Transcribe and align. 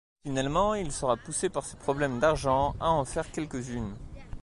Finalement, 0.23 0.73
il 0.73 0.91
sera 0.91 1.15
poussé 1.15 1.47
par 1.49 1.63
ses 1.63 1.77
problèmes 1.77 2.17
d'argent 2.17 2.73
à 2.79 2.89
en 2.89 3.05
faire 3.05 3.31
quelques-unes. 3.31 3.93